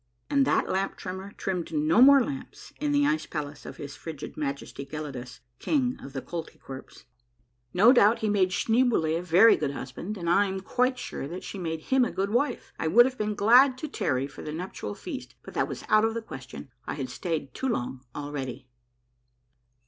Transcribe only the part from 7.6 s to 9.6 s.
No doubt he made Schneeboule a very